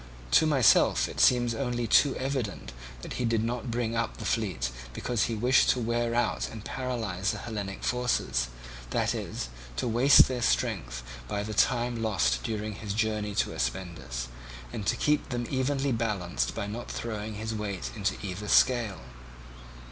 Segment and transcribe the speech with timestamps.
[0.31, 2.71] To myself it seems only too evident
[3.03, 6.65] that he did not bring up the fleet because he wished to wear out and
[6.65, 8.47] paralyse the Hellenic forces,
[8.89, 14.27] that is, to waste their strength by the time lost during his journey to Aspendus,
[14.73, 19.01] and to keep them evenly balanced by not throwing his weight into either scale.